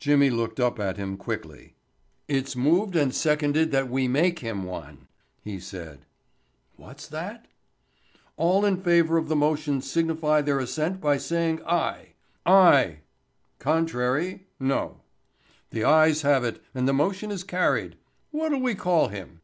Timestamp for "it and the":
16.42-16.94